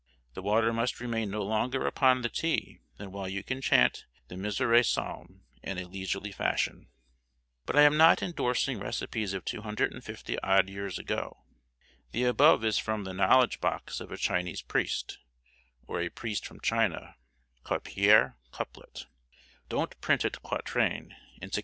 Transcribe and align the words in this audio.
The 0.33 0.41
water 0.41 0.73
must 0.73 0.99
remain 0.99 1.29
no 1.29 1.43
longer 1.43 1.85
upon 1.85 2.23
the 2.23 2.27
tea 2.29 2.79
than 2.97 3.11
while 3.11 3.29
you 3.29 3.43
can 3.43 3.61
chant 3.61 4.07
the 4.29 4.35
Miserere 4.35 4.81
psalm 4.81 5.43
in 5.61 5.77
a 5.77 5.87
leisurely 5.87 6.31
fashion." 6.31 6.87
But 7.67 7.75
I 7.75 7.83
am 7.83 7.97
not 7.97 8.23
indorsing 8.23 8.79
recipes 8.79 9.33
of 9.35 9.45
250 9.45 10.39
odd 10.39 10.69
years 10.71 10.97
ago. 10.97 11.43
The 12.13 12.23
above 12.23 12.65
is 12.65 12.79
from 12.79 13.03
the 13.03 13.13
knowledge 13.13 13.61
box 13.61 13.99
of 13.99 14.11
a 14.11 14.17
Chinese 14.17 14.63
priest, 14.63 15.19
or 15.85 16.01
a 16.01 16.09
priest 16.09 16.47
from 16.47 16.61
China, 16.61 17.15
called 17.63 17.83
Père 17.83 18.37
Couplet 18.51 19.05
(don't 19.69 20.01
print 20.01 20.25
it 20.25 20.41
Quatrain), 20.41 21.11
in 21.11 21.49
1667. 21.53 21.59